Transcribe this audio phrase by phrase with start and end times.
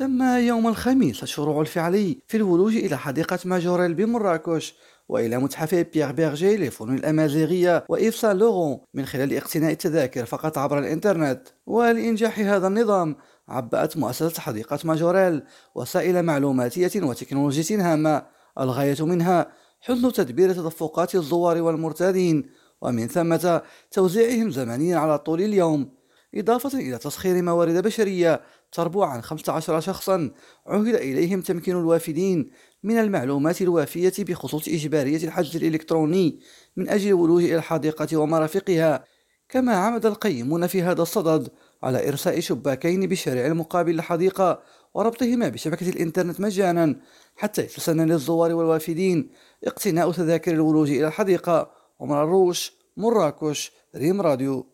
[0.00, 4.74] تم يوم الخميس الشروع الفعلي في الولوج إلى حديقة ماجوريل بمراكش
[5.08, 10.78] وإلى متحف بيير بيرجي للفنون الأمازيغية وإيف سان لورون من خلال اقتناء التذاكر فقط عبر
[10.78, 11.42] الإنترنت.
[11.66, 13.16] ولإنجاح هذا النظام
[13.48, 15.42] عبأت مؤسسة حديقة ماجوريل
[15.74, 18.26] وسائل معلوماتية وتكنولوجية هامة
[18.60, 22.50] الغاية منها حسن تدبير تدفقات الزوار والمرتادين
[22.82, 25.99] ومن ثمة توزيعهم زمنيا على طول اليوم.
[26.34, 28.40] إضافة إلى تسخير موارد بشرية
[28.72, 30.30] تربو عن 15 شخصا
[30.66, 32.50] عهد إليهم تمكين الوافدين
[32.82, 36.40] من المعلومات الوافية بخصوص إجبارية الحجز الإلكتروني
[36.76, 39.04] من أجل الولوج إلى الحديقة ومرافقها.
[39.48, 41.48] كما عمد القيمون في هذا الصدد
[41.82, 44.62] على إرساء شباكين بالشارع المقابل للحديقة
[44.94, 46.96] وربطهما بشبكة الإنترنت مجانا
[47.36, 49.30] حتى يتسنى للزوار والوافدين
[49.64, 51.70] اقتناء تذاكر الولوج إلى الحديقة.
[52.00, 54.66] عمر الروش مراكش ريم راديو.